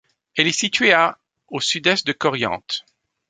Elle 0.35 0.47
est 0.47 0.51
située 0.51 0.93
à 0.93 1.19
au 1.49 1.59
sud-est 1.59 2.07
de 2.07 2.11
Corrientes. 2.11 2.85